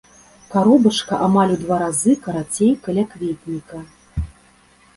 [0.53, 3.77] Каробачка амаль у два разы карацей калякветніка.